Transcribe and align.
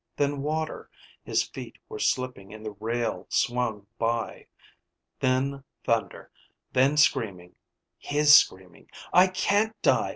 Then 0.15 0.41
water. 0.41 0.89
His 1.21 1.43
feet 1.43 1.77
were 1.87 1.99
slipping 1.99 2.51
and 2.55 2.65
the 2.65 2.71
rail 2.71 3.27
swung 3.29 3.85
by. 3.99 4.47
Then 5.19 5.63
thunder. 5.83 6.31
Then 6.73 6.97
screaming, 6.97 7.53
his 7.99 8.33
screaming: 8.33 8.89
_I 9.13 9.31
can't 9.31 9.79
die! 9.83 10.09